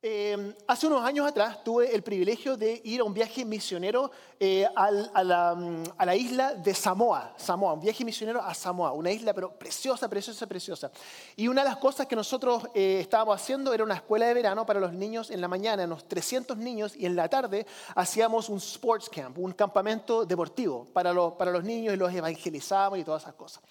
[0.00, 4.64] Eh, hace unos años atrás tuve el privilegio de ir a un viaje misionero eh,
[4.76, 8.92] al- a, la, mm, a la isla de Samoa, Samoa, un viaje misionero a Samoa,
[8.92, 10.92] una isla pero preciosa, preciosa, preciosa.
[11.34, 14.64] Y una de las cosas que nosotros eh, estábamos haciendo era una escuela de verano
[14.64, 18.58] para los niños en la mañana, unos 300 niños, y en la tarde hacíamos un
[18.58, 23.34] sports camp, un campamento deportivo para para los niños y los evangelizábamos y todas esas
[23.34, 23.64] cosas.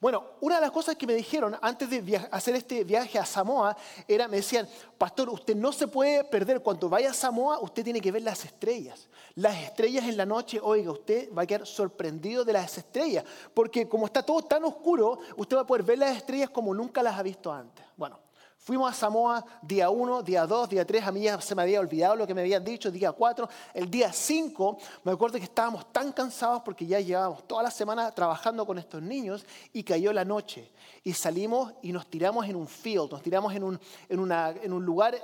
[0.00, 3.76] Bueno, una de las cosas que me dijeron antes de hacer este viaje a Samoa
[4.08, 8.00] era, me decían, pastor, usted no se puede perder, cuando vaya a Samoa, usted tiene
[8.00, 9.08] que ver las estrellas.
[9.34, 13.86] Las estrellas en la noche, oiga, usted va a quedar sorprendido de las estrellas, porque
[13.88, 17.18] como está todo tan oscuro, usted va a poder ver las estrellas como nunca las
[17.18, 17.84] ha visto antes.
[17.96, 18.18] Bueno,
[18.56, 21.80] Fuimos a Samoa día 1, día 2, día 3, a mí ya se me había
[21.80, 25.92] olvidado lo que me habían dicho, día 4, el día 5, me acuerdo que estábamos
[25.92, 29.44] tan cansados porque ya llevábamos toda la semana trabajando con estos niños
[29.74, 33.64] y cayó la noche y salimos y nos tiramos en un field, nos tiramos en
[33.64, 35.14] un, en una- en un lugar,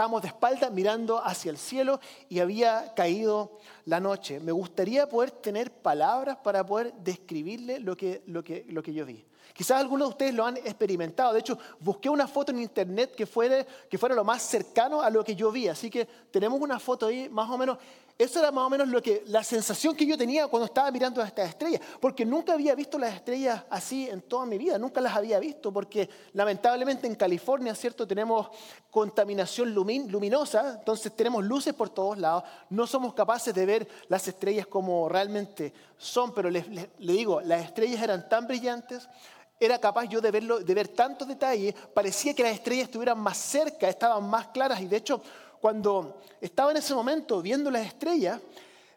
[0.00, 2.00] estábamos de espalda mirando hacia el cielo
[2.30, 4.40] y había caído la noche.
[4.40, 9.04] Me gustaría poder tener palabras para poder describirle lo que, lo que, lo que yo
[9.04, 9.22] vi.
[9.52, 11.34] Quizás algunos de ustedes lo han experimentado.
[11.34, 15.10] De hecho, busqué una foto en internet que fuera, que fuera lo más cercano a
[15.10, 15.68] lo que yo vi.
[15.68, 17.76] Así que tenemos una foto ahí, más o menos.
[18.20, 21.22] Eso era más o menos lo que, la sensación que yo tenía cuando estaba mirando
[21.22, 21.80] a estas estrellas.
[22.00, 24.78] Porque nunca había visto las estrellas así en toda mi vida.
[24.78, 25.72] Nunca las había visto.
[25.72, 28.06] Porque lamentablemente en California, ¿cierto?
[28.06, 28.48] Tenemos
[28.90, 30.74] contaminación lumin- luminosa.
[30.78, 32.44] Entonces tenemos luces por todos lados.
[32.68, 36.34] No somos capaces de ver las estrellas como realmente son.
[36.34, 39.08] Pero les, les- le digo, las estrellas eran tan brillantes
[39.62, 43.36] era capaz yo de, verlo, de ver tantos detalles, parecía que las estrellas estuvieran más
[43.36, 45.22] cerca, estaban más claras y de hecho
[45.60, 48.40] cuando estaba en ese momento viendo las estrellas,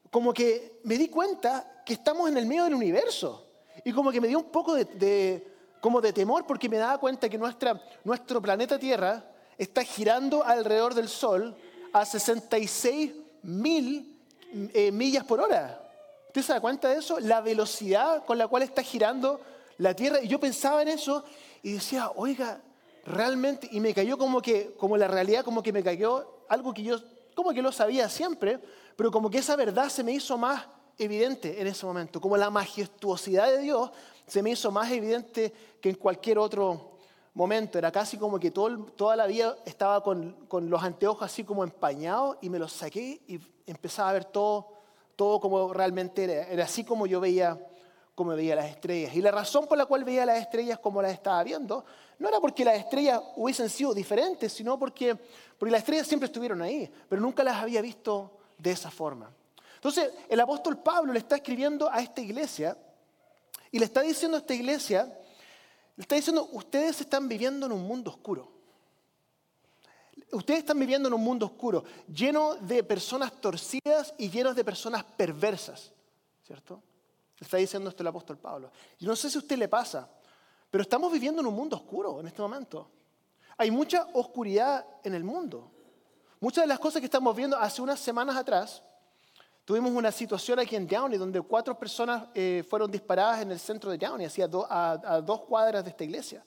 [0.10, 3.46] como que me di cuenta que estamos en el medio del universo
[3.84, 5.48] y como que me dio un poco de,
[5.82, 9.26] como de temor porque me daba cuenta que nuestra, nuestro planeta Tierra
[9.58, 11.56] está girando alrededor del Sol
[11.92, 14.20] a 66 mil
[14.74, 15.80] eh, millas por hora.
[16.28, 17.20] ¿Usted se da cuenta de eso?
[17.20, 19.42] La velocidad con la cual está girando
[19.78, 20.22] la Tierra.
[20.22, 21.24] Y yo pensaba en eso
[21.62, 22.62] y decía, oiga,
[23.06, 26.84] realmente, y me cayó como que, como la realidad, como que me cayó algo que
[26.84, 26.98] yo,
[27.36, 28.60] como que lo sabía siempre,
[28.96, 30.66] pero como que esa verdad se me hizo más
[30.98, 33.92] evidente en ese momento, como la majestuosidad de Dios
[34.28, 36.94] se me hizo más evidente que en cualquier otro
[37.34, 37.78] momento.
[37.78, 41.64] Era casi como que todo, toda la vida estaba con, con los anteojos así como
[41.64, 44.68] empañados y me los saqué y empezaba a ver todo,
[45.16, 46.48] todo como realmente era.
[46.48, 47.60] Era así como yo veía,
[48.16, 49.16] como veía las estrellas.
[49.16, 51.84] Y la razón por la cual veía las estrellas como las estaba viendo
[52.20, 55.16] no era porque las estrellas hubiesen sido diferentes, sino porque,
[55.58, 59.32] porque las estrellas siempre estuvieron ahí, pero nunca las había visto de esa forma.
[59.76, 62.78] Entonces, el apóstol Pablo le está escribiendo a esta iglesia
[63.72, 65.20] y le está diciendo a esta iglesia,
[65.96, 68.52] le está diciendo, ustedes están viviendo en un mundo oscuro.
[70.32, 75.04] Ustedes están viviendo en un mundo oscuro, lleno de personas torcidas y lleno de personas
[75.04, 75.92] perversas,
[76.46, 76.82] ¿cierto?
[77.40, 78.72] Está diciendo esto el apóstol Pablo.
[79.00, 80.10] Y no sé si a usted le pasa,
[80.74, 82.90] pero estamos viviendo en un mundo oscuro en este momento.
[83.60, 85.70] Hay mucha oscuridad en el mundo.
[86.40, 88.82] Muchas de las cosas que estamos viendo hace unas semanas atrás,
[89.66, 93.92] tuvimos una situación aquí en Downey donde cuatro personas eh, fueron disparadas en el centro
[93.92, 96.44] de Downey, hacia a, dos cuadras de esta iglesia.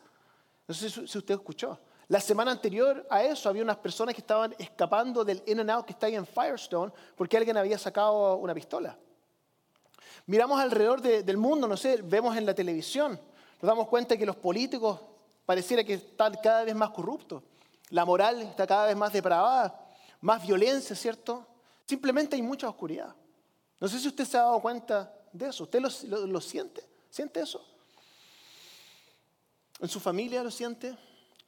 [0.67, 1.79] No sé si, usted escuchó.
[2.09, 5.87] La semana anterior a eso había unas personas que estaban escapando del In and Out
[5.87, 8.99] que está ahí en Firestone porque alguien había sacado una pistola.
[10.27, 13.21] Miramos alrededor de- del mundo, no sé, vemos en la televisión,
[13.61, 15.01] nos damos cuenta que los políticos
[15.45, 17.43] pareciera que están cada vez más corruptos,
[17.91, 19.89] la moral está cada vez más depravada,
[20.21, 21.47] más violencia, ¿cierto?
[21.87, 23.15] Simplemente hay mucha oscuridad.
[23.81, 25.65] No sé si usted se ha dado cuenta de eso.
[25.65, 26.83] ¿Usted lo, lo- lo siente?
[27.11, 27.65] ¿Siente eso?
[29.81, 30.97] ¿En su familia lo siente?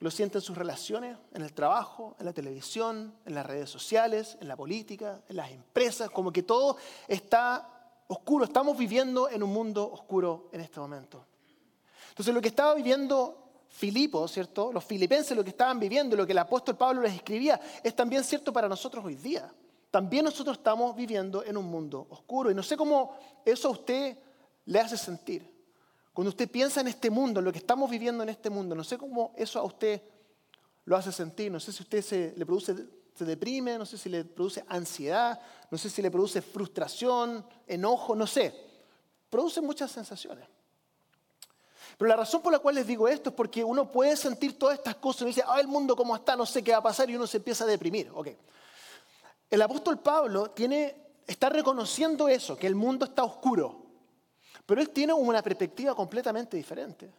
[0.01, 1.17] ¿Lo siente en sus relaciones?
[1.33, 2.15] ¿En el trabajo?
[2.21, 3.15] ¿En la televisión?
[3.27, 4.37] ¿En las redes sociales?
[4.41, 5.21] ¿En la política?
[5.29, 6.11] ¿En las empresas?
[6.11, 6.77] Como que todo
[7.09, 8.45] está oscuro.
[8.45, 11.25] Estamos viviendo en un mundo oscuro en este momento.
[12.19, 14.73] Entonces lo que estaba viviendo Filipo, ¿cierto?
[14.73, 18.25] Los filipenses lo que estaban viviendo, lo que el apóstol Pablo les escribía, es también
[18.25, 19.53] cierto para nosotros hoy día.
[19.89, 22.51] También nosotros estamos viviendo en un mundo oscuro.
[22.51, 24.19] Y no sé cómo eso a usted
[24.65, 25.49] le hace sentir.
[26.13, 28.83] Cuando usted piensa en este mundo, en lo que estamos viviendo en este mundo, no
[28.83, 30.03] sé cómo eso a usted
[30.87, 31.53] lo hace sentir.
[31.53, 32.75] No sé si usted se, le produce,
[33.15, 35.41] se deprime, no sé si le produce ansiedad,
[35.71, 38.53] no sé si le produce frustración, enojo, no sé.
[39.31, 40.49] Produce muchas sensaciones.
[41.99, 44.79] Pero la razón por la cual les digo esto es porque uno puede sentir todas
[44.79, 47.11] estas cosas y dice, ah, el mundo cómo está, no sé qué va a pasar
[47.11, 48.09] y uno se empieza a deprimir.
[48.15, 48.29] Ok.
[49.51, 50.95] El apóstol Pablo tiene,
[51.27, 53.83] está reconociendo eso, que el mundo está oscuro,
[54.65, 57.11] pero él tiene una perspectiva completamente diferente.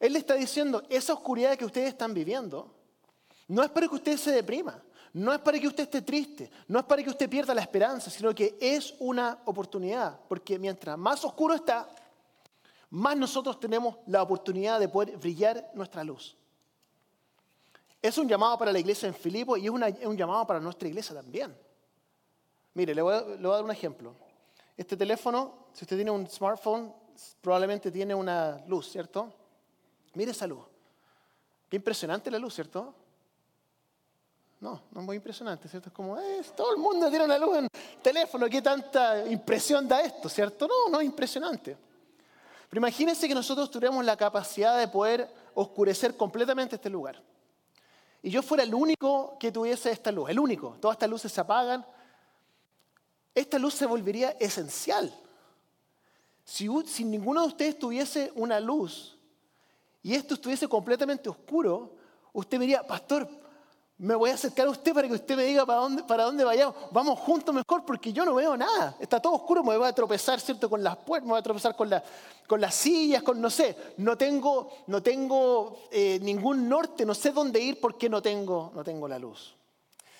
[0.00, 2.74] Él le está diciendo, esa oscuridad que ustedes están viviendo
[3.46, 4.82] No es para que usted se deprima,
[5.12, 8.10] no es para que usted esté triste, no es para que usted pierda la esperanza,
[8.10, 11.88] sino que es una oportunidad, porque mientras más oscuro está,
[12.94, 16.36] más nosotros tenemos la oportunidad de poder brillar nuestra luz.
[18.00, 21.12] Es un llamado para la iglesia en Filipo y es, un llamado para nuestra iglesia
[21.12, 21.56] también.
[22.74, 24.14] Mire, le voy, a, le voy a dar un ejemplo.
[24.76, 26.94] Este teléfono, si usted tiene un smartphone,
[27.40, 29.32] probablemente tiene una luz, ¿cierto?
[30.14, 30.64] Mire esa luz.
[31.68, 32.94] Qué impresionante la luz, ¿cierto?
[34.60, 35.88] No, no es muy impresionante, ¿cierto?
[35.88, 37.68] Es como, eh, todo el mundo tiene una luz en
[38.00, 40.68] teléfono, ¿qué tanta impresión da esto, ¿cierto?
[40.68, 41.76] No, no es impresionante.
[42.74, 47.22] Pero imagínense que nosotros tuviéramos la capacidad de poder oscurecer completamente este lugar.
[48.20, 50.76] Y yo fuera el único que tuviese esta luz, el único.
[50.80, 51.86] Todas estas luces se apagan.
[53.32, 55.16] Esta luz se volvería esencial.
[56.44, 56.68] Si,
[57.04, 59.16] ninguno de ustedes tuviese una luz
[60.02, 61.94] y esto estuviese completamente oscuro,
[62.32, 63.28] usted me diría, pastor,
[63.96, 66.42] me voy a acercar a usted para que usted me diga para dónde, para dónde
[66.42, 66.74] vayamos.
[66.90, 68.96] Vamos juntos mejor porque yo no veo nada.
[68.98, 70.68] Está todo oscuro, me voy a tropezar, ¿cierto?
[70.68, 71.90] Con las puertas, me voy a tropezar con,
[72.46, 73.76] con las sillas, con no sé.
[73.98, 78.82] No tengo, no tengo eh, ningún norte, no sé dónde ir porque no tengo, no
[78.82, 79.54] tengo la luz.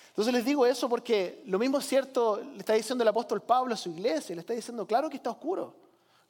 [0.09, 3.73] Entonces les digo eso porque lo mismo es cierto, le está diciendo el apóstol Pablo
[3.73, 5.84] a su iglesia, le está diciendo, claro que está oscuro.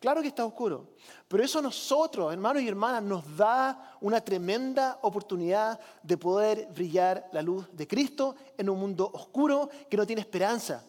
[0.06, 0.90] Claro que está oscuro,
[1.28, 7.28] pero eso a nosotros, hermanos y hermanas, nos da una tremenda oportunidad de poder brillar
[7.32, 10.86] la luz de Cristo en un mundo oscuro que no tiene esperanza.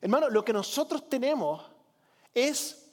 [0.00, 1.62] Hermanos, lo que nosotros tenemos
[2.32, 2.90] es,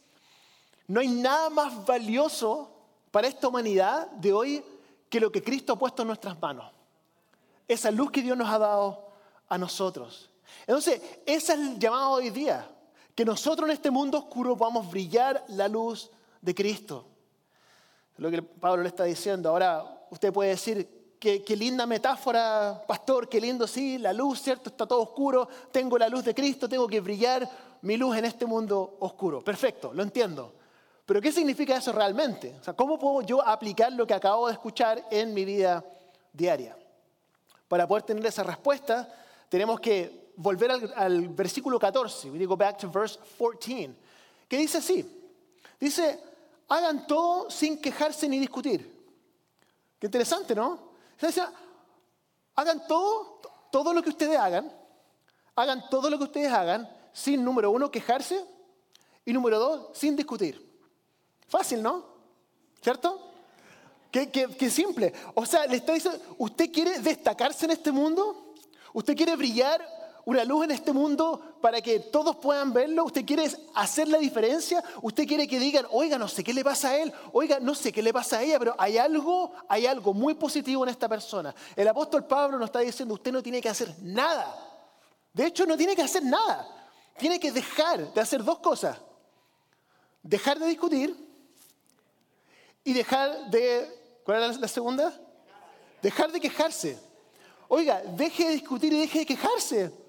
[0.85, 2.69] no hay nada más valioso
[3.09, 4.65] para esta humanidad de hoy
[5.07, 6.69] que lo que Cristo ha puesto en nuestras manos.
[7.69, 9.07] Esa luz que Dios nos ha dado
[9.47, 10.29] a nosotros.
[10.67, 12.69] Entonces, ese es el llamado hoy día
[13.15, 17.07] que nosotros en este mundo oscuro podamos brillar la luz de Cristo.
[18.13, 19.49] Es lo que Pablo le está diciendo.
[19.49, 24.69] Ahora usted puede decir, qué, qué linda metáfora, pastor, qué lindo, sí, la luz, ¿cierto?
[24.69, 27.49] Está todo oscuro, tengo la luz de Cristo, tengo que brillar
[27.81, 29.41] mi luz en este mundo oscuro.
[29.41, 30.53] Perfecto, lo entiendo.
[31.05, 32.57] Pero ¿qué significa eso realmente?
[32.59, 35.85] O sea, ¿cómo puedo yo aplicar lo que acabo de escuchar en mi vida
[36.33, 36.75] diaria?
[37.67, 39.07] Para poder tener esa respuesta,
[39.49, 43.95] tenemos que volver al, versículo 14, we go back to verse 14,
[44.47, 45.05] que dice así,
[45.79, 46.19] dice,
[46.67, 48.93] hagan todo sin quejarse ni discutir.
[49.99, 50.79] Qué interesante, ¿no?
[51.21, 51.41] Dice,
[52.55, 53.41] hagan todo,
[53.71, 54.71] todo lo que ustedes hagan,
[55.55, 58.43] hagan todo lo que ustedes hagan sin, número uno, quejarse
[59.23, 60.63] y número dos, sin discutir.
[61.47, 62.05] Fácil, ¿no?
[62.81, 63.31] ¿Cierto?
[64.11, 65.13] Qué, qué simple.
[65.33, 68.53] O sea, le está diciendo, ¿usted quiere destacarse en este mundo?
[68.93, 69.85] ¿Usted quiere brillar
[70.25, 73.05] una luz en este mundo para que todos puedan verlo?
[73.05, 74.83] ¿Usted quiere hacer la diferencia?
[75.01, 77.13] ¿Usted quiere que digan, oiga, no sé qué le pasa a él?
[77.31, 80.83] Oiga, no sé qué le pasa a ella, pero hay algo, hay algo muy positivo
[80.83, 81.53] en esta persona.
[81.75, 84.55] El apóstol Pablo nos está diciendo, usted no tiene que hacer nada.
[85.31, 86.67] De hecho, no tiene que hacer nada.
[87.17, 88.97] Tiene que dejar de hacer dos cosas.
[90.23, 91.15] Dejar de discutir
[92.83, 94.03] y dejar de...
[94.23, 95.13] ¿Cuál era la segunda?
[96.01, 96.97] Dejar de quejarse.
[97.67, 100.04] Oiga, deje de discutir y deje de quejarse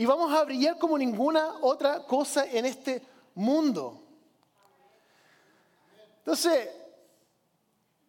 [0.00, 3.02] y vamos a brillar como ninguna otra cosa en este
[3.34, 4.02] mundo.
[6.20, 6.70] Entonces,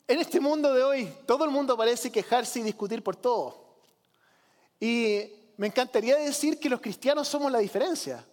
[0.07, 3.75] en este mundo de hoy, todo el mundo parece quejarse y discutir por todo.
[4.79, 8.25] Y me encantaría decir que los cristianos somos la diferencia.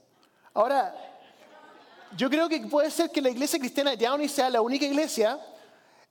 [0.55, 0.95] Ahora,
[2.17, 5.37] yo creo que puede ser que la iglesia cristiana de Downey sea la única iglesia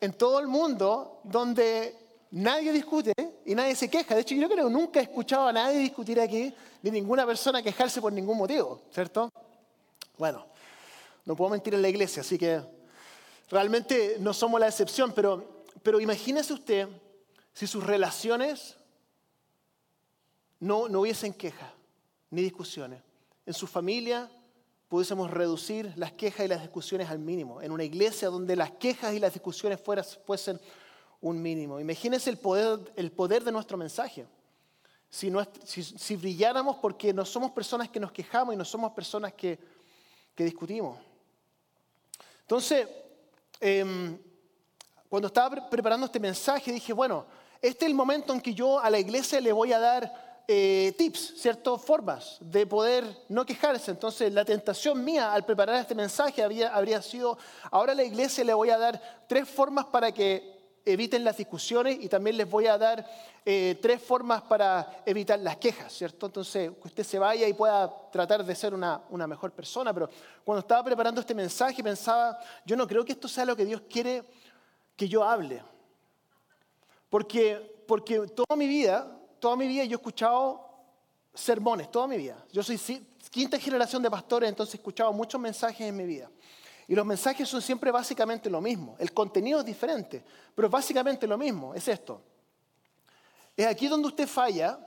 [0.01, 3.13] en todo el mundo donde nadie discute
[3.45, 4.15] y nadie se queja.
[4.15, 7.61] De hecho, yo creo que nunca he escuchado a nadie discutir aquí, ni ninguna persona
[7.61, 9.31] quejarse por ningún motivo, ¿cierto?
[10.17, 10.45] Bueno,
[11.25, 12.61] no puedo mentir en la iglesia, así que
[13.49, 16.87] realmente no somos la excepción, pero, pero imagínese usted
[17.53, 18.77] si sus relaciones
[20.59, 21.71] no, no hubiesen quejas
[22.29, 23.01] ni discusiones.
[23.45, 24.29] En su familia
[24.87, 27.61] pudiésemos reducir las quejas y las discusiones al mínimo.
[27.61, 29.79] En una iglesia donde las quejas y las discusiones
[30.25, 30.59] fuesen
[31.21, 31.79] un mínimo.
[31.79, 34.25] Imagínense el poder, el poder de nuestro mensaje.
[35.09, 39.57] Si, brilláramos porque no somos personas que nos quejamos y no somos personas que,
[40.35, 40.99] discutimos.
[42.41, 42.87] Entonces,
[43.59, 44.17] em,
[45.09, 47.25] cuando estaba preparando este mensaje, dije, bueno,
[47.61, 50.93] este es el momento en que yo a la iglesia le voy a dar eh,
[50.97, 53.91] tips, ciertas formas de poder no quejarse.
[53.91, 57.37] Entonces, la tentación mía al preparar este mensaje había, habría sido,
[57.71, 60.56] ahora a la iglesia le voy a dar tres formas para que
[60.91, 63.05] eviten las discusiones y también les voy a dar
[63.45, 66.25] eh, tres formas para evitar las quejas, ¿cierto?
[66.25, 70.09] Entonces, que usted se vaya y pueda tratar de ser una, una mejor persona, pero
[70.43, 73.81] cuando estaba preparando este mensaje pensaba, yo no creo que esto sea lo que Dios
[73.89, 74.23] quiere
[74.95, 75.61] que yo hable.
[77.09, 79.07] Porque porque toda mi vida,
[79.39, 80.67] toda mi vida yo he escuchado
[81.33, 82.45] sermones, toda mi vida.
[82.51, 82.79] Yo soy
[83.31, 86.29] quinta generación de pastores, entonces he escuchado muchos mensajes en mi vida.
[86.87, 88.95] Y los mensajes son siempre básicamente lo mismo.
[88.97, 90.23] El contenido es diferente,
[90.55, 91.73] pero básicamente lo mismo.
[91.73, 92.21] Es esto.
[93.55, 94.79] Es aquí donde usted falla,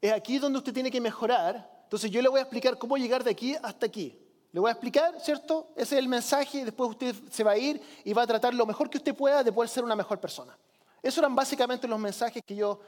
[0.00, 1.78] es aquí donde usted tiene que mejorar.
[1.84, 4.18] Entonces yo le voy a explicar cómo llegar de aquí hasta aquí.
[4.52, 5.68] Le voy a explicar, ¿cierto?
[5.76, 8.64] Ese es el mensaje después usted se va a ir y va a tratar lo
[8.64, 10.56] mejor que usted pueda de poder ser una mejor persona.
[11.02, 12.80] Esos eran básicamente los mensajes que yo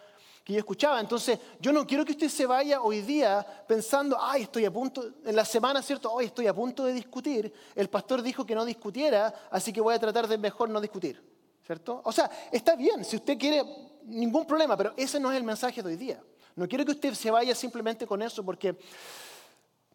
[0.50, 1.00] que yo escuchaba.
[1.00, 5.12] Entonces, yo no quiero que usted se vaya hoy día pensando, ay, estoy a punto,
[5.24, 6.12] en la semana, ¿cierto?
[6.12, 7.52] Hoy estoy a punto de discutir.
[7.74, 11.22] El pastor dijo que no discutiera, así que voy a tratar de mejor no discutir,
[11.64, 12.02] ¿cierto?
[12.04, 13.64] O sea, está bien, si usted quiere,
[14.04, 16.20] ningún problema, pero ese no es el mensaje de hoy día.
[16.56, 18.76] No quiero que usted se vaya simplemente con eso, porque,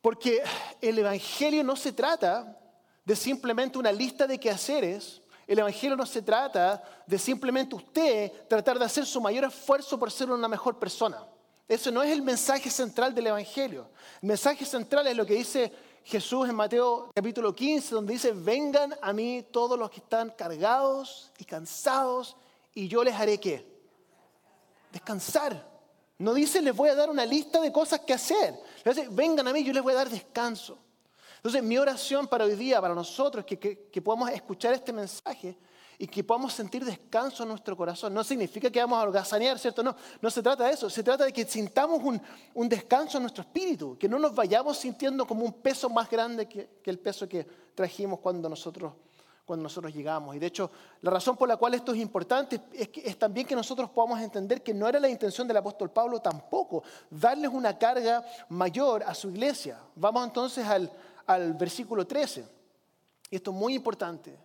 [0.02, 0.42] porque
[0.80, 2.58] el Evangelio no se trata
[3.04, 8.80] de simplemente una lista de quehaceres el Evangelio no se trata de simplemente usted tratar
[8.80, 11.24] de hacer su mayor esfuerzo por ser una mejor persona.
[11.68, 13.90] Eso no es el mensaje central del Evangelio.
[14.22, 15.72] El mensaje central es lo que dice
[16.04, 21.32] Jesús en Mateo capítulo 15, donde dice, vengan a mí todos los que están cargados
[21.40, 22.36] y cansados,
[22.74, 23.66] y yo les haré qué?
[24.92, 25.76] Descansar.
[26.18, 28.56] No dice, les voy a dar una lista de cosas que hacer.
[28.86, 30.78] Dice, vengan a mí, yo les voy a dar descanso.
[31.46, 35.56] Entonces, mi oración para hoy día, para nosotros, es que, podamos escuchar este mensaje
[35.96, 38.16] y que podamos sentir descanso en nuestro corazón.
[38.16, 39.84] No significa que vamos a holgazanear, ¿cierto?
[39.84, 40.90] No, no se trata de eso.
[40.90, 42.02] Se trata de que sintamos
[42.56, 46.48] un, descanso en nuestro espíritu, que no nos vayamos sintiendo como un peso más grande
[46.48, 48.94] que, el peso que trajimos cuando nosotros,
[49.46, 50.36] cuando nosotros llegamos.
[50.36, 50.72] Y de hecho,
[51.02, 54.20] la razón por la cual esto es importante es, que, es también que nosotros podamos
[54.20, 59.14] entender que no era la intención del apóstol Pablo tampoco darles una carga mayor a
[59.14, 59.78] su iglesia.
[59.96, 60.92] Vamos entonces al
[61.26, 62.46] al versículo 13.
[63.30, 64.38] Y esto es muy importante.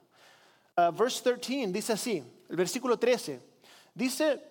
[0.76, 3.40] Uh, verse 13 dice así, el versículo 13.
[3.94, 4.42] Dice,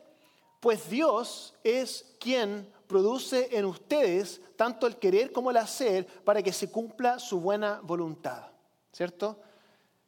[0.60, 6.52] pues Dios es quien produce en ustedes tanto el querer como el hacer para que
[6.52, 8.48] se cumpla su buena voluntad.
[8.92, 9.40] ¿Cierto?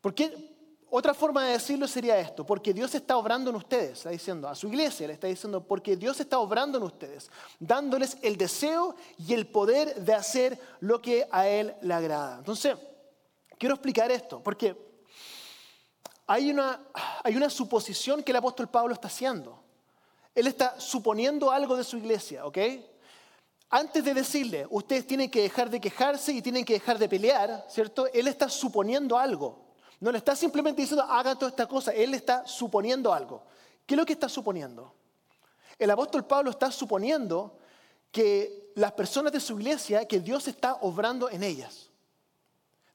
[0.02, 0.51] Porque
[0.94, 4.56] otra forma de decirlo sería esto, porque Dios está obrando en ustedes, está diciendo, a
[4.56, 7.32] su iglesia le está diciendo, porque Dios está obrando en ustedes,
[7.62, 12.40] dándoles el deseo y el poder de hacer lo que a Él le agrada.
[12.40, 12.76] Entonces,
[13.58, 14.76] quiero explicar esto, porque
[16.28, 16.82] hay una,
[17.24, 19.64] hay una suposición que el apóstol Pablo está haciendo.
[20.36, 22.58] Él está suponiendo algo de su iglesia, ¿ok?
[23.70, 27.66] Antes de decirle, ustedes tienen que dejar de quejarse y tienen que dejar de pelear,
[27.70, 28.08] ¿cierto?
[28.08, 29.61] Él está suponiendo algo.
[30.02, 33.44] No le está simplemente diciendo, haga toda esta cosa, él está suponiendo algo.
[33.86, 34.94] ¿Qué es lo que está suponiendo?
[35.78, 37.58] El apóstol Pablo está suponiendo
[38.12, 41.92] que las personas de su iglesia, que Dios está obrando en ellas.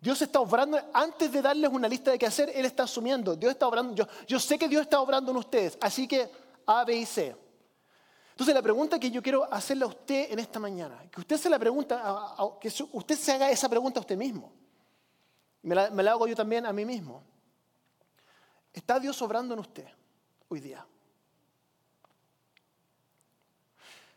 [0.00, 3.52] Dios está obrando, antes de darles una lista de qué hacer, Él está asumiendo, Dios
[3.52, 6.28] está obrando, yo, yo sé que Dios está obrando en ustedes, así que
[6.66, 7.36] A, B y C.
[8.30, 11.48] Entonces la pregunta que yo quiero hacerle a usted en esta mañana, que usted se
[11.48, 14.52] la pregunta, que usted se haga esa pregunta a usted mismo.
[15.62, 17.22] Me la, hago yo también a mí mismo.
[18.72, 19.86] ¿Está Dios obrando en usted
[20.48, 20.86] hoy día?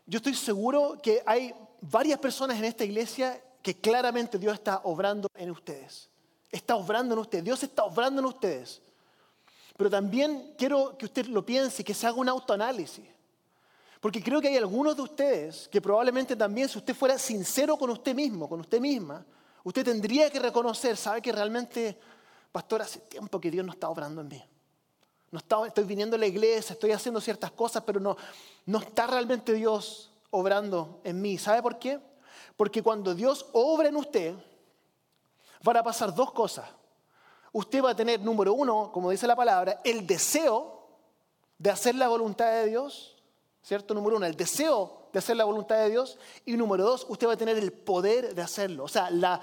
[0.06, 5.28] Yo estoy seguro que hay varias personas en esta iglesia que claramente Dios está obrando
[5.34, 6.08] en ustedes.
[6.50, 7.44] Está obrando en ustedes.
[7.44, 8.82] Dios está obrando en ustedes.
[9.76, 13.04] Pero también quiero que usted lo piense, que se haga un autoanálisis.
[14.00, 17.90] Porque creo que hay algunos de ustedes que probablemente también, si usted fuera sincero con
[17.90, 19.24] usted mismo, con usted misma,
[19.64, 21.98] Usted tendría que reconocer, sabe que realmente,
[22.52, 24.42] pastor, hace tiempo que Dios no está obrando en mí.
[25.30, 28.16] No estoy viniendo a la iglesia, estoy haciendo ciertas cosas, pero no,
[28.66, 31.38] no está realmente Dios obrando en mí.
[31.38, 32.00] ¿Sabe por qué?
[32.56, 34.34] Porque cuando Dios obra en usted,
[35.62, 36.68] van a pasar dos cosas.
[37.52, 40.88] Usted va a tener, número uno, como dice la palabra, el deseo
[41.58, 43.16] de hacer la voluntad de Dios,
[43.62, 43.94] ¿cierto?
[43.94, 46.18] Número uno, el deseo de hacer la voluntad de Dios.
[46.44, 48.84] Y número dos, usted va a tener el poder de hacerlo.
[48.84, 49.40] O sea, va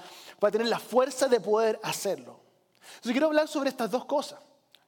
[0.48, 2.40] a tener la fuerza de poder hacerlo.
[2.82, 4.40] Entonces quiero hablar sobre estas dos cosas.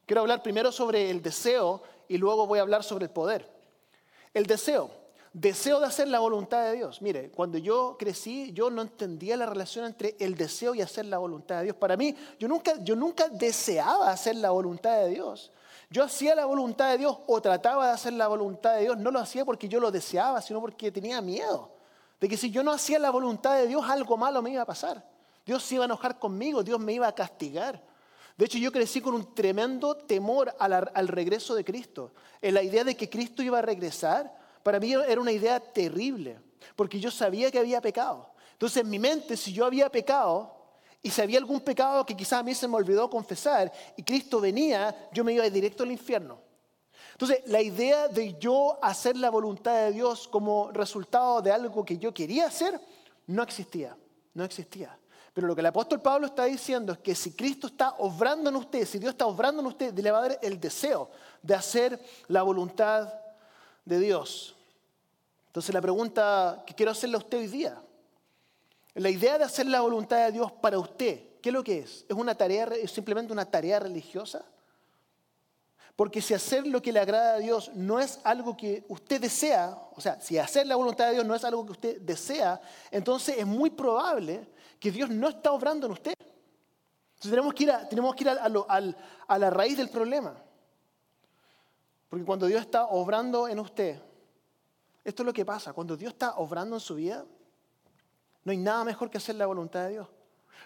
[0.05, 3.47] Quiero hablar primero sobre el deseo y luego voy a hablar sobre el poder.
[4.33, 4.89] El deseo.
[5.31, 7.03] Deseo de hacer la voluntad de Dios.
[7.03, 11.19] Mire, cuando yo crecí, yo no entendía la relación entre el deseo y hacer la
[11.19, 11.75] voluntad de Dios.
[11.75, 15.51] Para mí, yo nunca, yo nunca deseaba hacer la voluntad de Dios.
[15.91, 18.97] Yo hacía la voluntad de Dios o trataba de hacer la voluntad de Dios.
[18.97, 21.71] No lo hacía porque yo lo deseaba, sino porque tenía miedo.
[22.19, 24.65] De que si yo no hacía la voluntad de Dios, algo malo me iba a
[24.65, 25.03] pasar.
[25.45, 27.81] Dios se iba a enojar conmigo, Dios me iba a castigar.
[28.37, 32.13] De hecho, yo crecí con un tremendo temor al, regreso de Cristo.
[32.41, 36.39] En la idea de que Cristo iba a regresar, para mí era una idea terrible,
[36.75, 38.31] porque yo sabía que había pecado.
[38.53, 40.58] Entonces, en mi mente, si yo había pecado,
[41.01, 44.41] y si había algún pecado que quizás a mí se me olvidó confesar y Cristo
[44.41, 46.41] venía, yo me iba directo al infierno.
[47.13, 51.97] Entonces, la idea de yo hacer la voluntad de Dios como resultado de algo que
[51.97, 52.79] yo quería hacer,
[53.27, 53.95] no existía,
[54.33, 54.97] no existía.
[55.33, 58.55] Pero lo que el apóstol Pablo está diciendo es que si Cristo está obrando en
[58.55, 61.09] usted, si Dios está obrando en usted, le va a dar el deseo
[61.41, 63.13] de hacer la voluntad
[63.85, 64.55] de Dios.
[65.47, 67.81] Entonces la pregunta que quiero hacerle a usted hoy día,
[68.99, 72.05] la idea de hacer la voluntad de Dios para usted, ¿qué es lo que es?
[72.07, 74.43] ¿Es una tarea, es simplemente una tarea religiosa?
[75.95, 79.77] Porque si hacer lo que le agrada a Dios no es algo que usted desea,
[79.95, 83.37] o sea, si hacer la voluntad de Dios no es algo que usted desea, entonces
[83.37, 84.47] es muy probable
[84.79, 86.13] que Dios no está obrando en usted.
[86.19, 90.35] Entonces tenemos que ir tenemos que ir a, la raíz del problema.
[92.07, 94.01] Porque cuando Dios está obrando en usted,
[95.03, 95.73] esto es lo que pasa.
[95.73, 97.25] Cuando Dios está obrando en su vida,
[98.49, 100.07] no hay nada mejor que hacer la voluntad de Dios.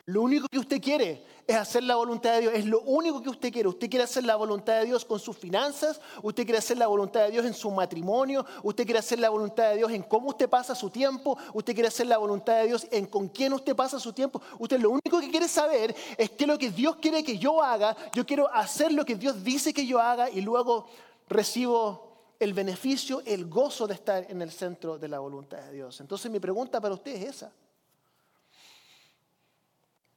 [0.06, 2.54] Lo único que usted quiere es hacer la voluntad de Dios.
[2.54, 3.68] Es lo único que usted quiere.
[3.68, 6.00] Usted quiere hacer la voluntad de Dios con sus finanzas.
[6.22, 8.46] Usted quiere hacer la voluntad de Dios en su matrimonio.
[8.64, 11.38] Usted quiere hacer la voluntad de Dios en cómo usted pasa su tiempo.
[11.54, 14.42] Usted quiere hacer la voluntad de Dios en con quién usted pasa su tiempo.
[14.60, 17.98] Usted lo único que quiere saber es que lo que Dios quiere que yo haga,
[18.14, 20.88] yo quiero hacer lo que Dios dice que yo haga y luego
[21.28, 26.00] recibo el beneficio, el gozo de estar en el centro de la voluntad de Dios.
[26.00, 27.52] Entonces mi pregunta para usted es esa.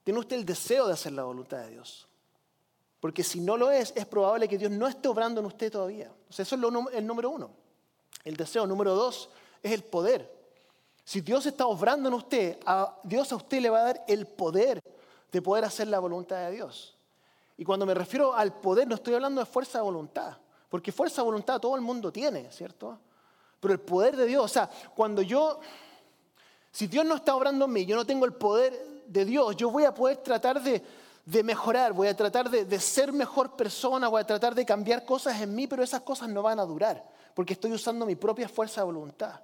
[0.06, 2.06] ¿Tiene usted el deseo de hacer la voluntad de Dios?
[3.00, 6.12] Porque si no lo es, es probable que Dios no esté obrando en usted todavía.
[6.30, 6.60] eso es el
[7.04, 7.50] número uno.
[8.22, 8.68] El deseo.
[8.68, 9.28] Número dos
[9.60, 10.32] es el poder.
[11.02, 12.56] Si Dios está obrando en usted,
[13.02, 14.80] Dios a usted le va a dar el poder
[15.32, 16.96] de poder hacer la voluntad de Dios.
[17.56, 20.36] Y cuando me refiero al poder, no estoy hablando de fuerza de voluntad.
[20.68, 22.96] Porque fuerza de voluntad todo el mundo tiene, ¿cierto?
[23.58, 25.58] Pero el poder de Dios, o sea, cuando yo,
[26.70, 29.70] si Dios no está obrando en mí, yo no tengo el poder de Dios, yo
[29.70, 30.82] voy a poder tratar de,
[31.42, 35.40] mejorar, voy a tratar de, de, ser mejor persona, voy a tratar de cambiar cosas
[35.40, 38.80] en mí, pero esas cosas no van a durar, porque estoy usando mi propia fuerza
[38.80, 39.40] de voluntad.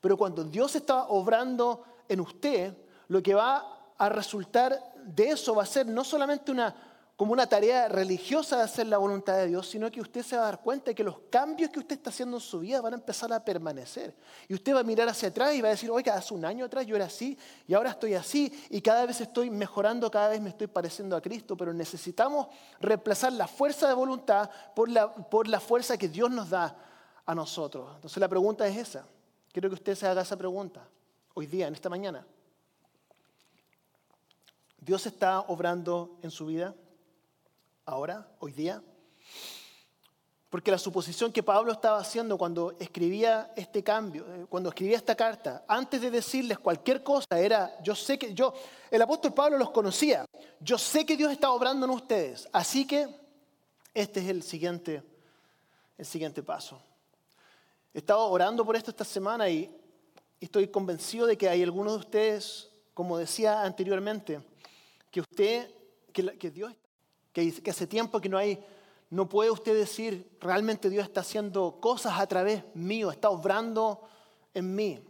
[0.00, 2.76] Pero cuando Dios está obrando en usted,
[3.08, 6.74] lo que va a resultar de eso va a ser no solamente una
[7.16, 10.42] como una tarea religiosa de hacer la voluntad de Dios, sino que usted se va
[10.42, 12.94] a dar cuenta de que los cambios que usted está haciendo en su vida van
[12.94, 14.16] a empezar a permanecer.
[14.48, 16.64] Y usted va a mirar hacia atrás y va a decir, oiga, hace un año
[16.64, 20.40] atrás yo era así y ahora estoy así y cada vez estoy mejorando, cada vez
[20.40, 22.48] me estoy pareciendo a Cristo, pero necesitamos
[22.80, 26.76] reemplazar la fuerza de voluntad por la, por la fuerza que Dios nos da
[27.24, 27.92] a nosotros.
[27.94, 29.06] Entonces la pregunta es esa.
[29.52, 30.84] Quiero que usted se haga esa pregunta
[31.34, 32.26] hoy día, en esta mañana.
[34.78, 36.74] ¿Dios está obrando en su vida?
[37.86, 38.82] Ahora, hoy día?
[40.48, 45.16] Porque la suposición que Pablo estaba haciendo cuando escribía este cambio, eh, cuando escribía esta
[45.16, 48.54] carta, antes de decirles cualquier cosa, era, yo sé que yo,
[48.90, 50.24] el apóstol Pablo los conocía,
[50.60, 53.08] yo sé que Dios está obrando en ustedes, así que
[53.92, 55.02] este es el siguiente,
[55.98, 56.80] el siguiente paso.
[57.92, 59.76] He estado orando por esto esta semana y
[60.40, 64.40] estoy convencido de que hay algunos de ustedes, como decía anteriormente,
[65.10, 65.70] que usted,
[66.12, 66.72] que, que Dios
[67.34, 68.64] que, hace tiempo que no hay,
[69.10, 74.00] no puede usted decir, realmente Dios está haciendo cosas a través mío, está obrando
[74.54, 75.04] en mí.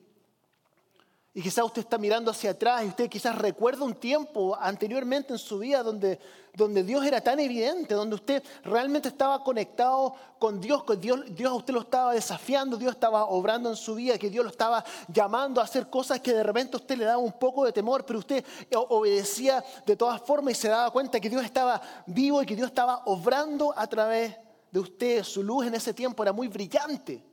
[1.37, 5.39] Y quizás usted está mirando hacia atrás y usted quizás recuerda un tiempo anteriormente en
[5.41, 6.21] su vida donde,
[6.55, 11.55] donde Dios era tan evidente, donde usted realmente estaba conectado con Dios, Dios, Dios a
[11.55, 15.61] usted lo estaba desafiando, Dios estaba obrando en su vida, que Dios lo estaba llamando
[15.61, 18.45] a hacer cosas que de repente usted le daba un poco de temor, pero usted
[18.89, 22.69] obedecía de todas formas y se daba cuenta que Dios estaba vivo y que Dios
[22.69, 24.37] estaba obrando a través
[24.71, 25.25] de usted.
[25.25, 27.25] Su luz en ese tiempo era muy brillante,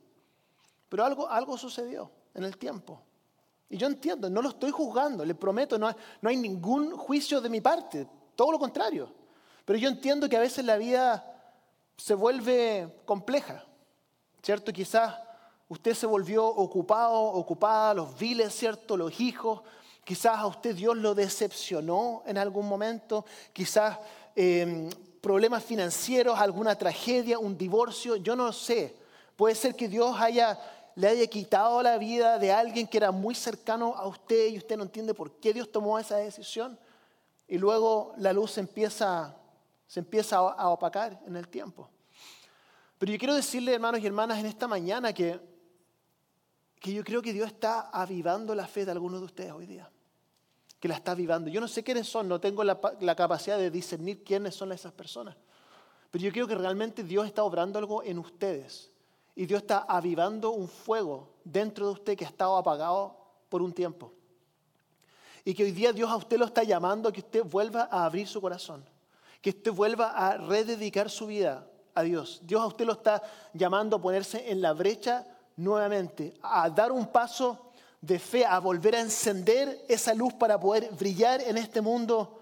[0.88, 3.00] pero algo, algo sucedió en el tiempo.
[3.72, 7.40] Y yo entiendo, no lo estoy juzgando, le prometo, no hay, no hay ningún juicio
[7.40, 8.06] de mi parte,
[8.36, 9.10] todo lo contrario.
[9.64, 11.24] Pero yo entiendo que a veces la vida
[11.96, 13.64] se vuelve compleja,
[14.42, 14.74] ¿cierto?
[14.74, 15.14] Quizás
[15.70, 18.94] usted se volvió ocupado, ocupada, los viles, ¿cierto?
[18.94, 19.62] Los hijos,
[20.04, 23.98] quizás a usted Dios lo decepcionó en algún momento, quizás
[24.36, 24.90] em,
[25.22, 28.94] problemas financieros, alguna tragedia, un divorcio, yo no sé.
[29.34, 30.60] Puede ser que Dios haya
[30.94, 34.76] le haya quitado la vida de alguien que era muy cercano a usted y usted
[34.76, 36.78] no entiende por qué Dios tomó esa decisión.
[37.48, 39.34] Y luego la luz se empieza,
[39.86, 41.88] se empieza a opacar en el tiempo.
[42.98, 45.40] Pero yo quiero decirle, hermanos y hermanas, en esta mañana que,
[46.78, 49.90] que yo creo que Dios está avivando la fe de algunos de ustedes hoy día.
[50.78, 51.48] Que la está avivando.
[51.48, 54.92] Yo no sé quiénes son, no tengo la, la capacidad de discernir quiénes son esas
[54.92, 55.36] personas.
[56.10, 58.91] Pero yo creo que realmente Dios está obrando algo en ustedes
[59.34, 63.16] y Dios está avivando un fuego dentro de usted que ha estado apagado
[63.48, 64.12] por un tiempo.
[65.44, 68.04] Y que hoy día Dios a usted lo está llamando a que usted vuelva a
[68.04, 68.84] abrir su corazón,
[69.40, 72.40] que usted vuelva a rededicar su vida a Dios.
[72.44, 77.06] Dios a usted lo está llamando a ponerse en la brecha nuevamente, a dar un
[77.06, 82.40] paso de fe, a volver a encender esa luz para poder brillar en este mundo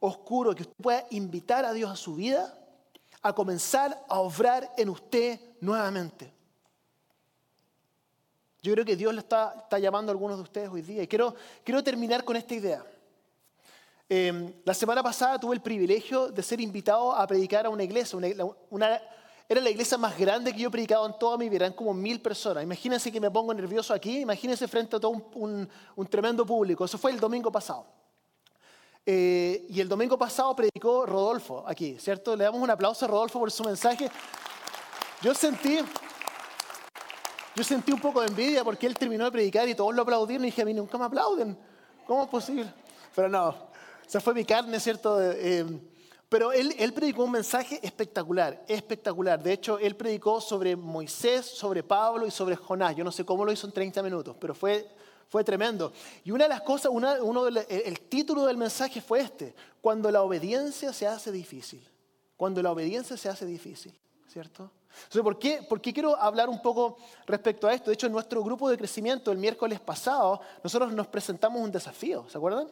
[0.00, 2.54] oscuro, que usted pueda invitar a Dios a su vida,
[3.22, 6.32] a comenzar a obrar en usted nuevamente.
[8.62, 11.02] Yo creo que Dios le está, llamando a algunos de ustedes hoy día.
[11.02, 11.34] Y quiero,
[11.84, 12.84] terminar con esta idea.
[14.08, 18.18] Em, la semana pasada tuve el privilegio de ser invitado a predicar a una iglesia.
[19.48, 21.94] Era la iglesia más grande que yo he predicado en toda mi vida, eran como
[21.94, 22.62] mil personas.
[22.62, 25.68] Imagínense que me pongo nervioso aquí, imagínense frente a todo un,
[26.10, 26.84] tremendo público.
[26.84, 27.86] Eso fue el domingo pasado.
[29.04, 32.36] Eh, y el domingo pasado predicó Rodolfo aquí, ¿cierto?
[32.36, 34.10] Le damos un aplauso a Rodolfo por su mensaje.
[35.22, 35.78] Yo sentí,
[37.56, 40.44] yo sentí un poco de envidia porque él terminó de predicar y todos lo aplaudieron
[40.44, 41.58] y dije, a mí nunca me aplauden.
[42.06, 42.72] ¿Cómo es posible?
[43.14, 43.54] Pero no,
[44.06, 45.20] esa fue mi carne, ¿cierto?
[45.20, 45.64] Eh,
[46.28, 49.42] pero él, él, predicó un mensaje espectacular, espectacular.
[49.42, 52.94] De hecho, él predicó sobre Moisés, sobre Pablo y sobre Jonás.
[52.94, 54.86] Yo no sé cómo lo hizo en 30 minutos, pero fue,
[55.28, 55.92] fue tremendo.
[56.24, 60.92] Y una de las cosas, uno el título del mensaje fue este, cuando la obediencia
[60.92, 61.86] se hace difícil.
[62.36, 63.92] Cuando la obediencia se hace difícil,
[64.28, 64.70] ¿cierto?
[64.88, 67.90] Entonces, ¿por qué, ¿por qué quiero hablar un poco respecto a esto?
[67.90, 72.26] De hecho, en nuestro grupo de crecimiento el miércoles pasado, nosotros nos presentamos un desafío,
[72.28, 72.68] ¿se acuerdan?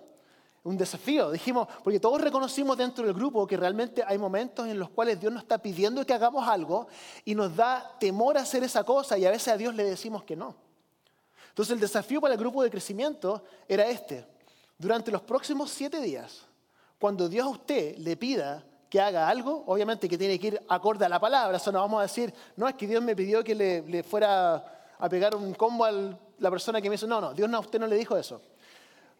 [0.66, 1.30] un desafío.
[1.30, 5.32] Dijimos, porque todos reconocimos dentro del grupo que realmente hay momentos en los cuales Dios
[5.32, 6.88] nos está pidiendo que hagamos algo
[7.24, 10.24] y nos da temor a hacer esa cosa y a veces a Dios le decimos
[10.24, 10.56] que no.
[11.56, 14.26] Entonces el desafío para el grupo de crecimiento era este.
[14.76, 16.42] Durante los próximos siete días,
[16.98, 21.06] cuando Dios a usted le pida que haga algo, obviamente que tiene que ir acorde
[21.06, 23.54] a la palabra, eso no vamos a decir, no es que Dios me pidió que
[23.54, 27.50] le, fuera a pegar un combo a la persona que me hizo, no, no, Dios
[27.50, 28.42] a usted no le dijo eso.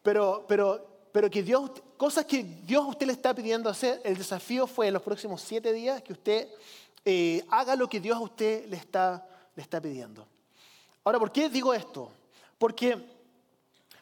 [0.03, 4.19] Pero, pero pero que Dios, cosas que Dios a usted le está pidiendo hacer, el
[4.19, 6.49] desafío fue en los próximos siete días que usted
[7.03, 10.27] eh, haga lo que Dios a usted le está, le está pidiendo.
[11.03, 12.11] Ahora, ¿por qué digo esto?
[12.59, 12.99] Porque,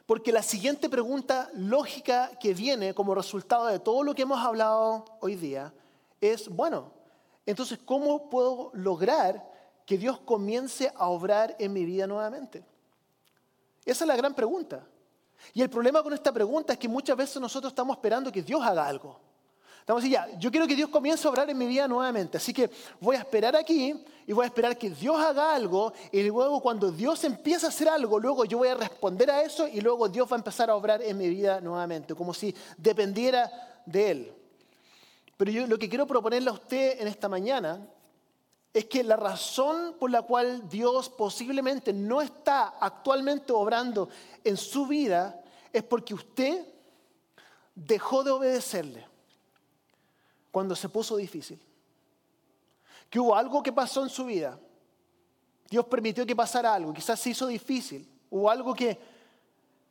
[0.07, 5.05] porque la siguiente pregunta lógica que viene como resultado de todo lo que hemos hablado
[5.21, 5.73] hoy día
[6.21, 6.93] es, bueno,
[7.47, 9.53] entonces, ¿cómo puedo lograr
[9.85, 12.65] que Dios comience a obrar en mi vida nuevamente?
[13.85, 14.87] Esa es la gran pregunta.
[15.53, 18.63] Y el problema con esta pregunta es que muchas veces nosotros estamos esperando que Dios
[18.63, 19.21] haga algo.
[19.85, 22.39] Estamos diciendo, ya, yo quiero que Dios comience a obrar en mi vida nuevamente.
[22.39, 22.71] Así que
[23.01, 23.95] voy a esperar aquí
[24.27, 25.93] y voy a esperar que Dios haga algo.
[26.11, 29.69] Y luego cuando Dios empieza a hacer algo, luego yo voy a responder a eso
[29.69, 32.15] y luego Dios va a empezar a obrar en mi vida nuevamente.
[32.15, 34.33] Como si dependiera de Él.
[35.37, 37.87] Pero yo lo que quiero proponerle a usted en esta mañana
[38.73, 44.09] es que la razón por la cual Dios posiblemente no está actualmente obrando
[44.45, 45.43] en su vida
[45.75, 46.67] es porque usted
[47.75, 49.13] dejó de obedecerle
[50.55, 51.59] cuando se puso difícil.
[53.11, 54.57] Que hubo algo que pasó en su vida.
[55.69, 58.09] Dios permitió que pasara algo, quizás se hizo difícil.
[58.31, 58.97] Hubo algo que,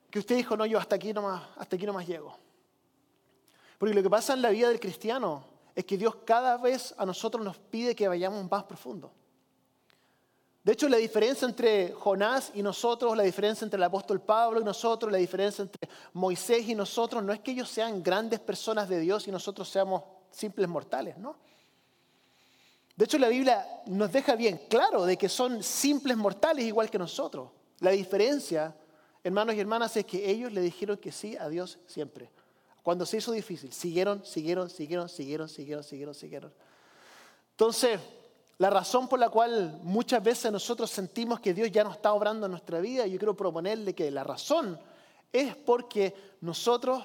[0.09, 2.33] que usted dijo, no, yo hasta aquí nomás, hasta aquí nomás llego.
[3.77, 5.43] Porque lo que pasa en la vida del cristiano
[5.75, 9.11] es que Dios cada vez a nosotros nos pide que vayamos más profundo.
[10.63, 14.63] De hecho, la diferencia entre Jonás y nosotros, la diferencia entre el apóstol Pablo y
[14.63, 19.01] nosotros, la diferencia entre Moisés y nosotros, no es que ellos sean grandes personas de
[19.01, 21.35] Dios y nosotros seamos simples mortales, ¿no?
[22.95, 26.99] De hecho, la Biblia nos deja bien claro de que son simples mortales igual que
[26.99, 27.49] nosotros.
[27.79, 28.75] La diferencia,
[29.23, 32.29] hermanos y hermanas, es que ellos le dijeron que sí a Dios siempre.
[32.83, 36.53] Cuando se hizo difícil, siguieron, siguieron, siguieron, siguieron, siguieron, siguieron, siguieron.
[37.51, 37.99] Entonces,
[38.57, 42.45] la razón por la cual muchas veces nosotros sentimos que Dios ya no está obrando
[42.45, 44.79] en nuestra vida, yo quiero proponerle que la razón
[45.31, 47.03] es porque nosotros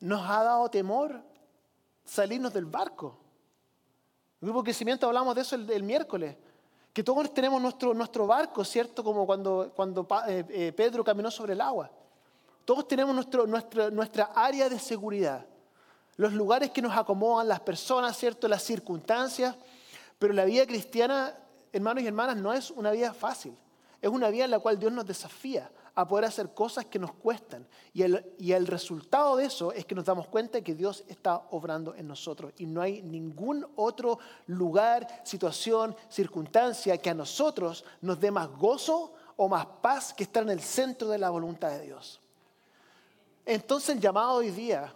[0.00, 1.22] nos ha dado temor
[2.06, 3.18] salirnos del barco.
[4.40, 6.36] El grupo crecimiento hablamos de eso el, miércoles,
[6.92, 9.04] que todos tenemos nuestro, nuestro barco, ¿cierto?
[9.04, 11.90] Como cuando, cuando eh, eh, Pedro caminó sobre el agua.
[12.64, 15.46] Todos tenemos nuestro, nuestra, nuestra área de seguridad,
[16.16, 18.48] los lugares que nos acomodan, las personas, ¿cierto?
[18.48, 19.54] Las circunstancias.
[20.18, 21.34] Pero la vida cristiana,
[21.72, 23.56] hermanos y hermanas, no es una vida fácil.
[24.00, 27.12] Es una vida en la cual Dios nos desafía a poder hacer cosas que nos
[27.14, 27.66] cuestan.
[27.94, 31.46] Y el, y el resultado de eso es que nos damos cuenta que Dios está
[31.50, 32.52] obrando en nosotros.
[32.58, 39.14] Y no hay ningún otro lugar, situación, circunstancia que a nosotros nos dé más gozo
[39.36, 42.20] o más paz que estar en el centro de la voluntad de Dios.
[43.46, 44.94] Entonces el llamado hoy día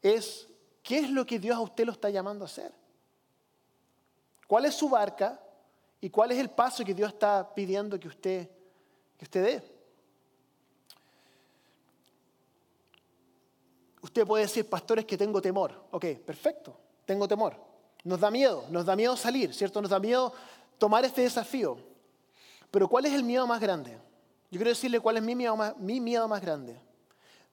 [0.00, 0.48] es,
[0.82, 2.72] ¿qué es lo que Dios a usted lo está llamando a hacer?
[4.46, 5.38] ¿Cuál es su barca
[6.00, 8.48] y cuál es el paso que Dios está pidiendo que usted,
[9.18, 9.77] que usted dé?
[14.00, 15.86] Usted puede decir, pastores, que tengo temor.
[15.90, 17.56] Ok, perfecto, tengo temor.
[18.04, 19.82] Nos da miedo, nos da miedo salir, ¿cierto?
[19.82, 20.32] Nos da miedo
[20.78, 21.78] tomar este desafío.
[22.70, 23.92] Pero ¿cuál es el miedo más grande?
[24.50, 26.80] Yo quiero decirle cuál es mi miedo más, mi miedo más grande.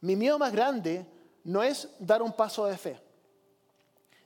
[0.02, 1.06] Mi miedo más grande
[1.44, 3.00] no es dar un paso de fe.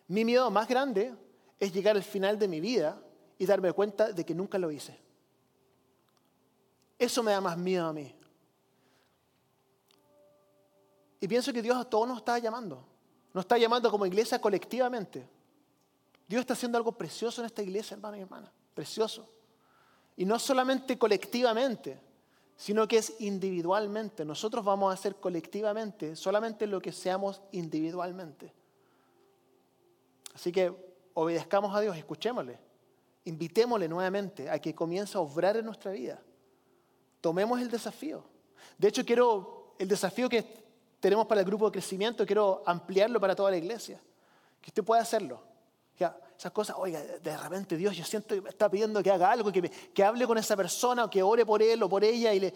[0.07, 1.13] Mi miedo más grande
[1.59, 3.01] es llegar al final de mi vida
[3.37, 4.99] y darme cuenta de que nunca lo hice.
[6.97, 8.13] Eso me da más miedo a mí.
[11.19, 12.83] Y pienso que Dios a todos nos está llamando.
[13.33, 15.27] Nos está llamando como iglesia colectivamente.
[16.27, 18.51] Dios está haciendo algo precioso en esta iglesia, hermano y hermana.
[18.73, 19.27] Precioso.
[20.15, 21.99] Y no solamente colectivamente,
[22.55, 24.25] sino que es individualmente.
[24.25, 28.53] Nosotros vamos a hacer colectivamente solamente lo que seamos individualmente.
[30.35, 30.73] Así que
[31.13, 32.59] obedezcamos a Dios, escuchémosle,
[33.25, 36.21] invitémosle nuevamente a que comience a obrar en nuestra vida.
[37.21, 38.23] Tomemos el desafío.
[38.77, 40.58] De hecho, quiero el desafío que
[40.99, 44.01] tenemos para el grupo de crecimiento, quiero ampliarlo para toda la iglesia.
[44.61, 45.41] Que usted pueda hacerlo.
[45.97, 49.31] Ya, esas cosas, oiga, de repente Dios, yo siento que me está pidiendo que haga
[49.31, 52.33] algo, que, que hable con esa persona, o que ore por él o por ella,
[52.33, 52.53] y,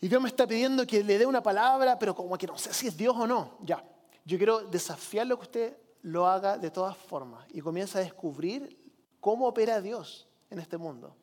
[0.00, 2.72] y Dios me está pidiendo que le dé una palabra, pero como que no sé
[2.72, 3.58] si es Dios o no.
[3.62, 3.84] Ya,
[4.24, 8.78] yo quiero desafiarlo que usted lo haga de todas formas y comience a descubrir
[9.20, 11.16] cómo opera Dios en este mundo.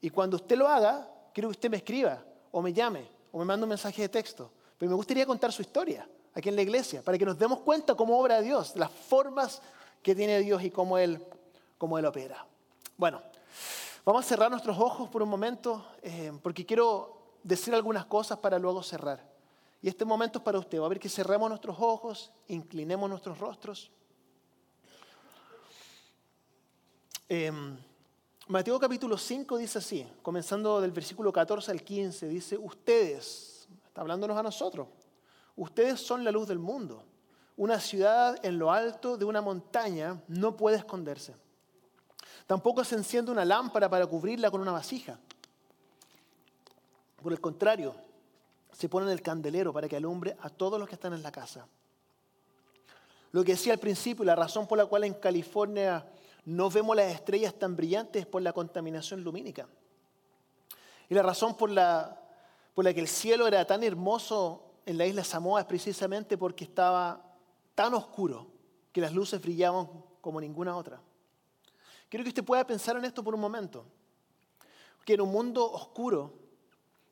[0.00, 3.44] Y cuando usted lo haga, quiero que usted me escriba, o me llame, o me
[3.44, 4.50] mande un mensaje de texto.
[4.78, 7.94] Pero me gustaría contar su historia aquí en la iglesia, para que nos demos cuenta
[7.94, 9.62] cómo obra Dios, las formas
[10.02, 11.24] que tiene Dios y cómo Él,
[11.78, 12.46] cómo él opera.
[12.96, 13.22] Bueno,
[14.04, 18.58] vamos a cerrar nuestros ojos por un momento, eh, porque quiero decir algunas cosas para
[18.58, 19.22] luego cerrar.
[19.82, 20.80] Y este momento es para usted.
[20.80, 23.90] Va a ver que cerremos nuestros ojos, inclinemos nuestros rostros.
[27.28, 27.76] Em,
[28.48, 33.53] Mateo capítulo 5 dice así, comenzando del versículo 14 al 15, dice, ustedes,
[33.94, 34.88] está hablándonos a nosotros,
[35.54, 37.04] ustedes son la luz del mundo.
[37.56, 41.36] Una ciudad en lo alto de una montaña no puede esconderse.
[42.44, 45.16] Tampoco se enciende una lámpara para cubrirla con una vasija.
[47.22, 47.94] Por el contrario,
[48.72, 51.30] se pone en el candelero para que alumbre a todos los que están en la
[51.30, 51.64] casa.
[53.30, 56.04] Lo que decía al principio, la razón por la cual en California
[56.46, 59.68] no vemos las estrellas tan brillantes es por la contaminación lumínica.
[61.08, 62.23] Y la razón por la,
[62.74, 66.64] por la que el cielo era tan hermoso en la isla Samoa es precisamente porque
[66.64, 67.24] estaba
[67.74, 68.48] tan oscuro
[68.92, 69.88] que las luces brillaban
[70.20, 71.00] como ninguna otra.
[72.08, 73.84] Quiero que usted pueda pensar en esto por un momento.
[75.04, 76.32] Que en un mundo oscuro,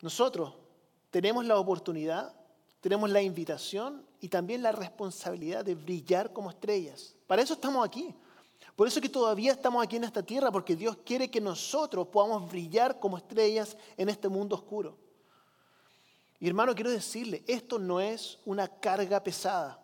[0.00, 0.54] nosotros
[1.10, 2.34] tenemos la oportunidad,
[2.80, 7.14] tenemos la invitación y también la responsabilidad de brillar como estrellas.
[7.26, 8.14] Para eso estamos aquí.
[8.76, 12.50] Por eso que todavía estamos aquí en esta tierra, porque Dios quiere que nosotros podamos
[12.50, 14.96] brillar como estrellas en este mundo oscuro.
[16.42, 19.80] Y hermano, quiero decirle, esto no es una carga pesada.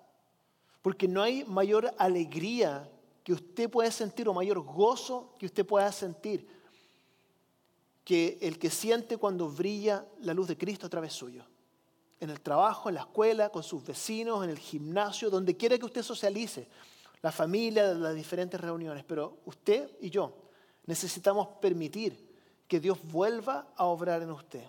[0.83, 2.91] Porque no hay mayor alegría
[3.23, 6.49] que usted pueda sentir o mayor gozo que usted pueda sentir
[8.03, 11.45] que el que siente cuando brilla la luz de Cristo a través suyo.
[12.19, 15.87] En el trabajo, en la escuela, con sus vecinos, en el gimnasio, donde quiera que
[15.87, 16.67] usted socialice,
[17.23, 19.05] la familia, las diferentes reuniones.
[19.05, 20.35] Pero usted y yo
[20.87, 22.19] necesitamos permitir
[22.67, 24.65] que Dios vuelva a obrar en usted.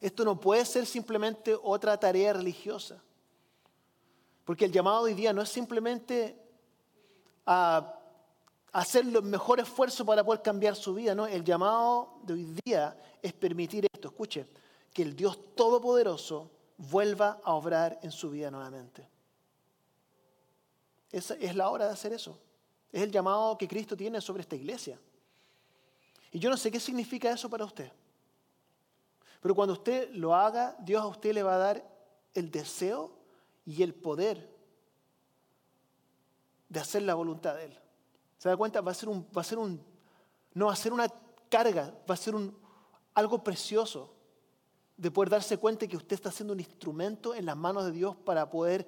[0.00, 3.02] Esto no puede ser simplemente otra tarea religiosa.
[4.44, 6.40] Porque el llamado de hoy día no es simplemente
[7.44, 7.98] a
[8.72, 12.96] hacer el mejor esfuerzo para poder cambiar su vida, no, el llamado de hoy día
[13.22, 14.46] es permitir esto, escuche,
[14.92, 19.08] que el Dios Todopoderoso vuelva a obrar en su vida nuevamente.
[21.10, 22.38] Esa es la hora de hacer eso.
[22.92, 24.98] Es el llamado que Cristo tiene sobre esta iglesia.
[26.30, 27.90] Y yo no sé qué significa eso para usted.
[29.40, 31.98] Pero cuando usted lo haga, Dios a usted le va a dar
[32.34, 33.12] el deseo
[33.64, 34.56] y el poder
[36.68, 37.78] de hacer la voluntad de Él.
[38.38, 38.80] ¿Se da cuenta?
[38.80, 39.80] Va a ser un, va a ser un,
[40.54, 41.08] no va a ser una
[41.48, 42.56] carga, va a ser un,
[43.14, 44.14] algo precioso
[44.96, 48.16] de poder darse cuenta que usted está siendo un instrumento en las manos de Dios
[48.16, 48.86] para poder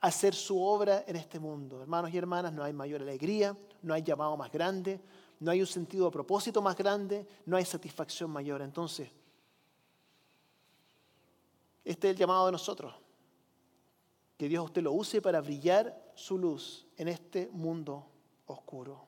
[0.00, 1.80] hacer su obra en este mundo.
[1.80, 5.00] Hermanos y hermanas, no hay mayor alegría, no hay llamado más grande,
[5.38, 8.62] no hay un sentido de propósito más grande, no hay satisfacción mayor.
[8.62, 9.10] Entonces,
[11.84, 12.94] este es el llamado de nosotros
[14.42, 18.04] que Dios usted lo use para brillar su luz en este mundo
[18.46, 19.06] oscuro.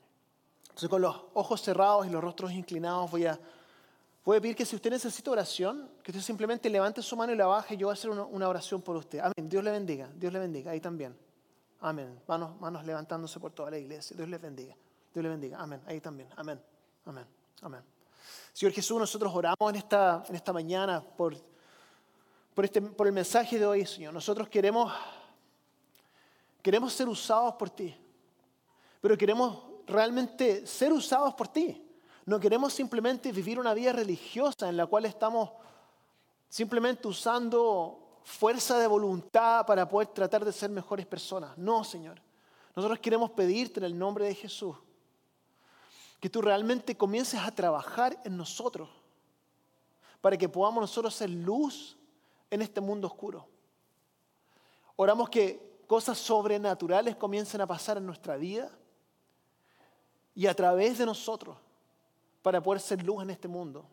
[0.63, 3.37] Entonces, con los ojos cerrados y los rostros inclinados, voy a,
[4.25, 7.37] voy a pedir que si usted necesita oración, que usted simplemente levante su mano y
[7.37, 9.19] la baje y yo voy a hacer una, oración por usted.
[9.19, 9.49] Amén.
[9.49, 10.09] Dios le bendiga.
[10.15, 10.71] Dios le bendiga.
[10.71, 11.17] Ahí también.
[11.81, 12.21] Amén.
[12.29, 14.17] Manos, manos levantándose por toda la iglesia.
[14.17, 14.77] Dios le bendiga.
[15.13, 15.59] Dios le bendiga.
[15.59, 15.81] Amén.
[15.87, 16.29] Ahí también.
[16.37, 16.61] Amén.
[17.07, 17.27] Amén.
[17.61, 17.81] Amén.
[18.53, 21.35] Señor Jesús, nosotros oramos en esta, en esta mañana por,
[22.55, 24.15] por, este, por el mensaje de hoy, Señor.
[24.15, 24.93] Nosotros queremos
[26.65, 27.95] Queremos ser usados por ti.
[29.03, 31.87] pero queremos realmente ser usados por ti.
[32.25, 35.51] No queremos simplemente vivir una vida religiosa en la cual estamos
[36.49, 41.59] simplemente usando fuerza de voluntad para poder tratar de ser mejores personas.
[41.59, 42.19] No, Señor.
[42.75, 44.75] Nosotros queremos pedirte en el nombre de Jesús
[46.19, 48.89] que tú realmente comiences a trabajar en nosotros
[50.23, 51.99] para que podamos nosotros ser luz
[52.51, 53.49] en este mundo oscuro.
[54.97, 58.71] Oramos que cosas sobrenaturales comiencen a pasar en nuestra vida
[60.35, 61.57] y a través de nosotros
[62.43, 63.87] para poder ser luz en este mundo.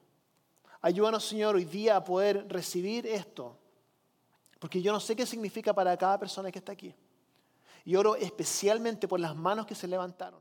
[0.82, 3.58] Ayúdanos, Señor, hoy día a poder recibir esto,
[4.60, 6.94] porque yo no sé qué significa para cada persona que está aquí.
[7.86, 10.40] Y oro especialmente por las manos que se levantaron.